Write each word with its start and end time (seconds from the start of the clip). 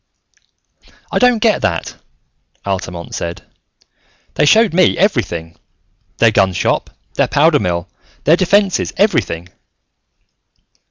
"I 1.11 1.19
don't 1.19 1.37
get 1.43 1.61
that," 1.61 1.93
Altamont 2.65 3.13
said. 3.13 3.43
"They 4.33 4.47
showed 4.47 4.73
me 4.73 4.97
everything 4.97 5.57
their 6.17 6.31
gunshop, 6.31 6.89
their 7.13 7.27
powder 7.27 7.59
mill, 7.59 7.87
their 8.23 8.35
defenses, 8.35 8.91
everything." 8.97 9.49